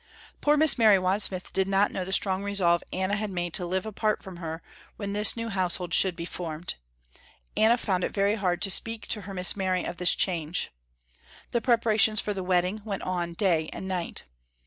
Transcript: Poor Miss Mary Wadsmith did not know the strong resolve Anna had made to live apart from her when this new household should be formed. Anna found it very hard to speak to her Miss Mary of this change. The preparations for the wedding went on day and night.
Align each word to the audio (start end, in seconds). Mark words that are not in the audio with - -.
Poor 0.41 0.57
Miss 0.57 0.79
Mary 0.79 0.97
Wadsmith 0.97 1.53
did 1.53 1.67
not 1.67 1.91
know 1.91 2.03
the 2.03 2.11
strong 2.11 2.41
resolve 2.41 2.83
Anna 2.91 3.15
had 3.15 3.29
made 3.29 3.53
to 3.53 3.67
live 3.67 3.85
apart 3.85 4.23
from 4.23 4.37
her 4.37 4.63
when 4.97 5.13
this 5.13 5.37
new 5.37 5.49
household 5.49 5.93
should 5.93 6.15
be 6.15 6.25
formed. 6.25 6.73
Anna 7.55 7.77
found 7.77 8.03
it 8.03 8.11
very 8.11 8.33
hard 8.33 8.63
to 8.63 8.71
speak 8.71 9.05
to 9.09 9.21
her 9.21 9.33
Miss 9.35 9.55
Mary 9.55 9.83
of 9.83 9.97
this 9.97 10.15
change. 10.15 10.71
The 11.51 11.61
preparations 11.61 12.19
for 12.19 12.33
the 12.33 12.41
wedding 12.43 12.81
went 12.83 13.03
on 13.03 13.33
day 13.33 13.69
and 13.73 13.87
night. 13.87 14.23